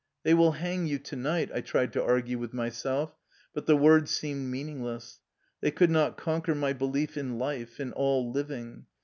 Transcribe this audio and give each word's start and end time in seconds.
"They 0.23 0.33
will 0.33 0.53
hang 0.53 0.87
you 0.87 0.97
to 0.97 1.15
night,'' 1.15 1.51
I 1.53 1.61
tried 1.61 1.93
to 1.93 2.03
argue 2.03 2.39
with 2.39 2.55
myself, 2.55 3.13
but 3.53 3.67
the 3.67 3.77
words 3.77 4.09
seemed 4.09 4.49
mean 4.49 4.67
ingless. 4.79 5.19
They 5.61 5.69
could 5.69 5.91
not 5.91 6.17
conquer 6.17 6.55
my 6.55 6.73
belief 6.73 7.17
in 7.17 7.37
life, 7.37 7.79
in 7.79 7.93
all 7.93 8.31
living. 8.31 8.87